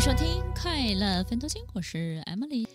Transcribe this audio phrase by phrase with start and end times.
[0.00, 2.68] 收听《快乐分多金》，我是 Emily。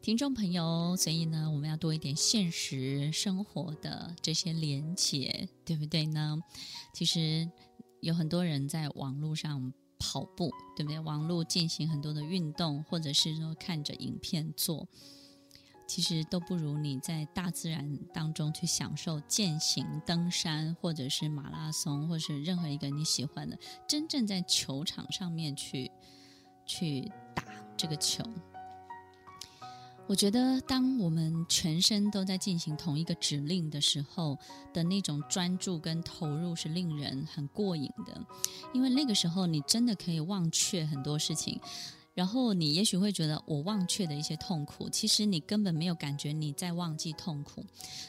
[0.00, 6.38] 听众朋友，所以呢，我们要多一点现实生活的这些连结，对不对呢？
[6.94, 7.50] 其实
[8.00, 11.00] 有很多人在网络上跑步，对不对？
[11.00, 14.86] 网络进行很多的运动，或者是说看着影片做。
[15.88, 23.58] 其实都不如你在大自然当中去享受健行、登山，或者是马拉松，或者是任何一个你喜欢的，
[23.88, 25.90] 真正在球场上面去
[26.68, 27.42] 去打
[27.76, 28.22] 这个球。
[30.06, 34.38] 我觉得，当我们全身都在进行同一个指令的时候
[34.72, 38.18] 的那种专注跟投入，是令人很过瘾的，
[38.72, 41.60] 因为那个时候你真的可以忘却很多事情。
[42.18, 47.64] 然后你也许会觉得我忘却的一些痛苦，其实你根本没有感觉你在忘记痛苦。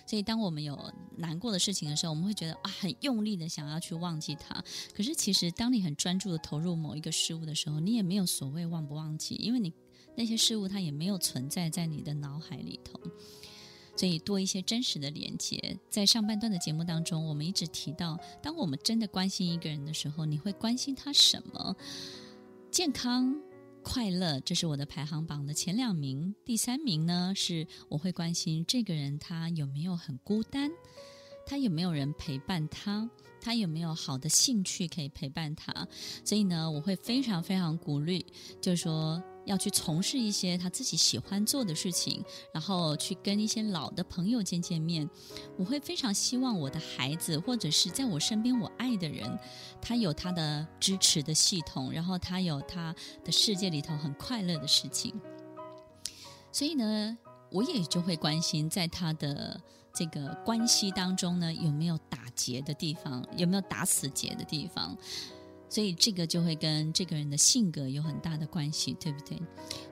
[0.07, 4.63] 所以当我们有难过的事情的时候，我们会觉得啊，很用力的想要去忘记它。
[4.95, 9.71] 可是其实当你很专注的投入某一个事物的时候，你也没有所谓忘不忘记，因为你
[10.15, 12.99] 那些事物它也没有存在在你的脑海里头。
[13.95, 15.77] 所以多一些真实的连接。
[15.87, 21.75] 在上半段的节目当中，我们一直提到，当我们真的关心一个人的时候，你会关心他什么？
[22.71, 23.39] 健康。
[23.83, 26.35] 快乐，这是我的排行榜的前两名。
[26.45, 30.69] 第三名呢，是我会关心这个人他有没有很孤单，
[31.45, 33.09] 他有没有人陪伴他，
[33.41, 35.87] 他有没有好的兴趣可以陪伴他。
[36.23, 38.25] 所以呢，我会非常非常鼓励，
[38.61, 39.21] 就是说。
[39.45, 42.23] 要去从事一些他自己喜欢做的事情，
[42.53, 45.09] 然后去跟一些老的朋友见见面。
[45.57, 49.39] 我会非常希望我的孩子，或者是在我身边我爱的人，
[49.81, 55.19] 他有他的支持的系统，然后他有他的世界里头很快乐的事情。
[56.51, 57.17] 所以呢，
[57.51, 59.59] 我也就会关心在他的
[59.93, 64.97] 这个关系当中呢，有没有打结的地方，有没有打死结的地方。
[65.69, 69.39] 所以这个就会跟这个人的性格有很大的关系，对不对？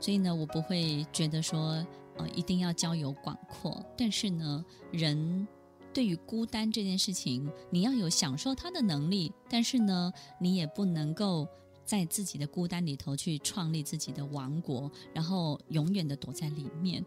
[0.02, 1.86] 所以呢，我不会觉得说，
[2.18, 3.86] 呃，一定要交友广阔。
[3.96, 5.48] 但是呢，人
[5.94, 9.32] 对于孤单这件事情，你要有享受它的能力。
[9.50, 11.48] 但是呢，你也不能够
[11.86, 17.06] 在自己的孤单里头去创立自己的王国，然后永远的躲在里面。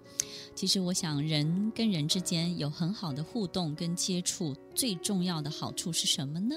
[0.54, 6.54] 其实，我想人跟人之间有很好的互动跟接触，最重要的好处是什么呢？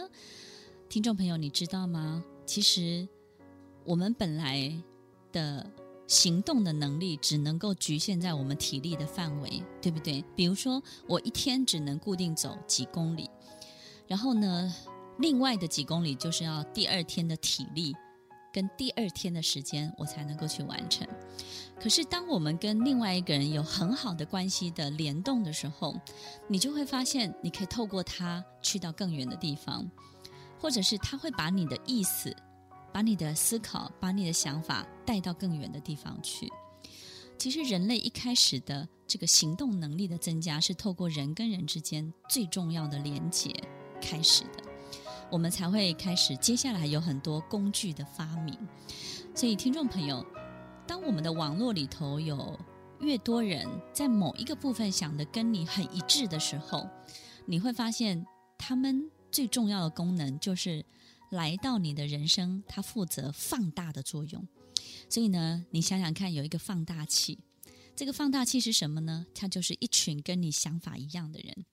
[0.94, 2.24] 听众朋友，你知道吗？
[2.46, 3.08] 其实
[3.84, 4.72] 我们本来
[5.32, 5.68] 的
[6.06, 10.24] 行动的能力只能够局限在我们体力的范围，对不对？
[10.36, 13.28] 比如说，我一天只能固定走几公里，
[14.08, 14.72] 然后呢，
[15.18, 17.96] 另外的几公里就是要第二天的体力
[18.54, 21.08] 跟第二天的时间，我才能够去完成。
[21.82, 26.00] 可是，当我们跟另外一个人有很好的关系的联动的时候，
[26.48, 29.90] 你就会发现，你可以透过他去到更远的地方。
[30.64, 32.34] 或者是他会把你的意思、
[32.94, 36.50] 把你的思考、把你的想法带到更远的地方去。
[37.38, 43.52] 其实人类一开始的这个行动能力的增加，是透过人跟人之间最重要的连结
[44.02, 44.64] 开始的，
[45.30, 48.58] 我们才会开始接下来有很多工具的发明。
[49.36, 50.26] 所以，听众朋友，
[50.88, 52.58] 当我们的网络里头有
[53.02, 56.88] 越多人在某一个部分想的跟你很一致的时候，
[57.46, 58.26] 你会发现
[58.58, 59.12] 他们。
[59.34, 60.86] 最重要的功能就是
[61.32, 64.48] 来到你的人生，它负责放大的作用。
[65.10, 67.40] 所以呢，你想想看，有一个放大器，
[67.96, 69.26] 这个放大器是什么呢？
[69.34, 71.66] 它就是一群跟你想法一样的人。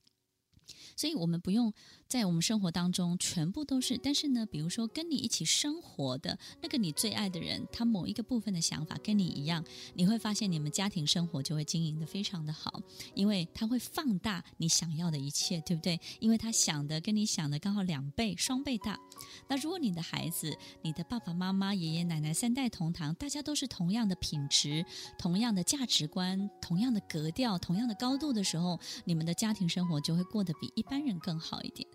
[1.01, 1.73] 所以我们不用
[2.07, 12.83] 在我们生活当中全部都是，但是呢，比如说跟你一起生活的那个你最爱的人，他某一个部分的想法跟你一样，你会发现你们家庭生活就会经营得非常的好，
[13.15, 15.99] 因为他会放大你想要的一切，对不对？
[16.19, 19.01] 因为他想的跟你想的刚好两倍、双倍大。
[19.49, 24.85] 那如果你的孩子、你的爸爸妈妈、爷爷奶奶三代同堂，大家都是同样的品质、
[25.19, 30.85] 同样的价值观、同样的格调、同样的高度的时候，你们的家庭生活就会过得比一。
[30.91, 31.89] 一般人更好一点。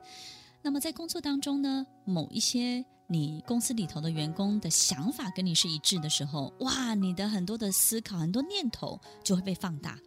[0.61, 10.00] 那么在工作当中呢，某一些你公司里头的员工的想法跟你是一致的时候，哇，你的很多的思考、很多念头就会被放大。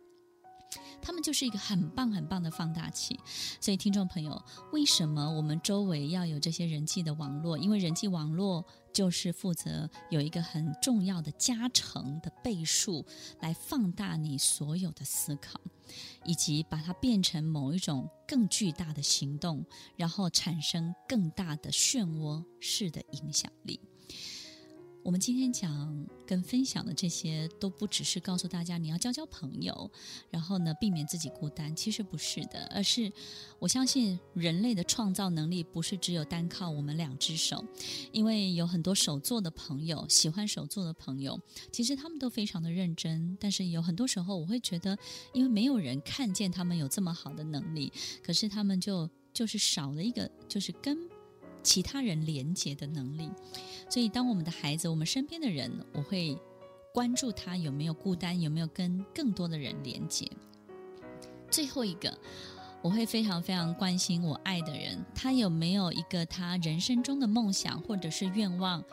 [1.00, 3.18] 他们就是一个很棒很棒的放大器，
[3.60, 4.42] 所以听众朋友，
[4.72, 7.56] 为什么我们周围要有这些人际的网络？
[7.56, 13.04] 因为人际网络就是负责有一个很重要的加成的倍数，
[13.40, 15.60] 来放大你所有的思考，
[16.24, 19.64] 以及把它变成某一种更巨大的行动，
[19.96, 23.80] 然后产生更大的漩涡式的影响力。
[25.04, 29.90] 我们今天讲跟分享的这些，都不只是告诉大家你要交交朋友，
[30.28, 31.74] 然后呢，避免自己孤单。
[31.74, 33.10] 其实不是的，而是
[33.58, 37.64] 我相信人类的创造能力不是只有单靠我们两只手，
[38.12, 41.40] 因为有很多手作的朋友，喜欢手作的朋友，
[41.72, 43.36] 其实他们都非常的认真。
[43.40, 44.98] 但是有很多时候，我会觉得，
[45.32, 47.90] 因为没有人看见他们有这么好的能力，
[48.22, 50.98] 可是他们就就是少了一个，就是跟
[51.62, 53.30] 其他人连接的能力。
[53.90, 56.36] 所以，当我们的孩子，我们身边的人，我会
[56.92, 60.30] 关注他有没有孤单，有没有跟更多的人连接。
[61.50, 62.18] 最后一个，
[62.82, 68.84] 我会非常非常关心我爱的人，他有没有一个他人生中的梦想或者是愿望，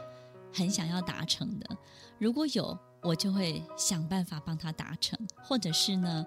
[0.53, 1.77] 很想要达成的。
[2.17, 6.25] 如果有，我就会想办法帮他达成，或者是呢，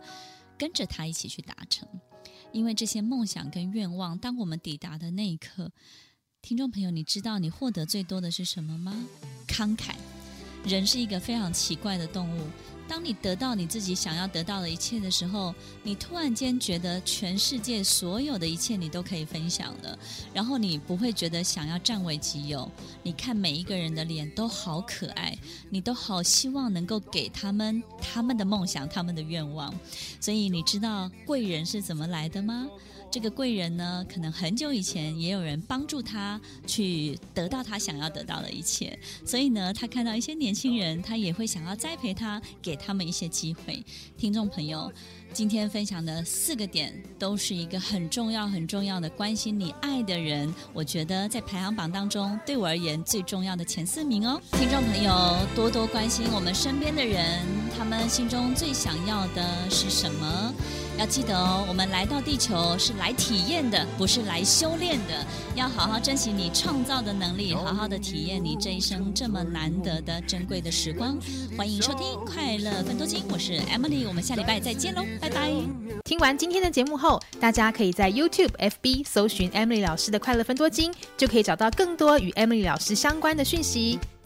[0.59, 1.89] 跟着他一起去达成。
[2.53, 5.73] 因为这些梦想跟愿望，当我们抵达的那一刻。
[6.41, 8.95] 听众朋友，你知道你获得最多的是什么吗？
[9.47, 9.91] 慷慨。
[10.65, 12.47] 人是一个非常奇怪的动物。
[12.89, 19.99] 当你得到你自己想要得到的一切的时候，你突然间觉得全世界所有的一切你都可以分享了，
[20.33, 22.69] 然后你不会觉得想要占为己有。
[23.03, 25.37] 你看每一个人的脸都好可爱，
[25.69, 29.73] 你都好希望能够给他们他们的梦想、他们的愿望。
[30.19, 32.67] 所以你知道贵人是怎么来的吗？
[33.11, 43.85] 这个贵人呢，可能很久以前也有人帮助他去得到他想要得到的一切，所以呢，他看到一些年轻人，他也会想要栽培他，给他们一些机会。
[44.17, 44.91] 听众朋友，
[45.33, 50.53] 今天分享的四个点都是一个很重要、很重要的关心你爱的人。
[50.73, 54.41] 我觉得在排行榜当中，对我而言最重要的前四名哦。
[54.53, 57.47] 听众朋友，多多关心我们身边的人，
[57.77, 60.55] 他们心中最想要的是什么？
[60.99, 65.25] 要记得哦，我们来到地球是来体验的，不是来修炼的。
[65.55, 71.17] 要好好珍惜你创造的能力，好好的体验你这一生这么难得的珍贵的时光。
[71.57, 75.53] 欢迎收听《快乐分多金》，我是 Emily，我们下礼拜再见喽，拜拜。
[76.05, 84.01] 听完今天的节目后，大家可以在 YouTube、FB 搜寻 Emily 老师的《快乐分多金》，就可以找到更多与 Emily 老师相关的讯息。